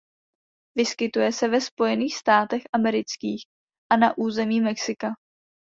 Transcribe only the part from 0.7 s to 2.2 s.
Vyskytuje se ve Spojených